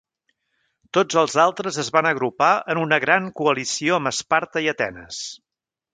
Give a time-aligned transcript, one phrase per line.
[0.97, 5.25] Tots els altres es van agrupar en una gran coalició amb Esparta i Atenes.